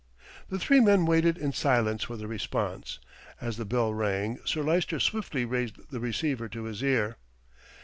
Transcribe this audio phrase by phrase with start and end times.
[0.49, 2.97] The three men waited in silence for the response.
[3.39, 7.17] As the bell rang, Sir Lyster swiftly raised the receiver to his ear.